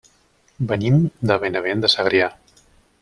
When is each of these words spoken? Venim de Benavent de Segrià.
Venim 0.71 0.97
de 1.33 1.37
Benavent 1.45 1.85
de 1.85 1.93
Segrià. 1.97 2.31